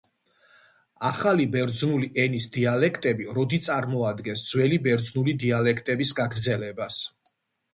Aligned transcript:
ახალი 1.09 1.43
ბერძნული 1.55 2.09
ენის 2.23 2.47
დიალექტები 2.55 3.27
როდი 3.39 3.59
წარმოადგენენ 3.67 4.41
ძველი 4.47 4.81
ბერძნული 4.89 5.37
დიალექტების 5.45 6.15
გაგრძელებას. 6.23 6.99